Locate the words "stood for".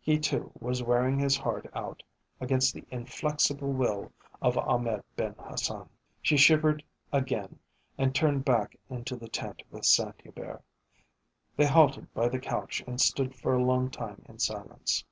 13.00-13.54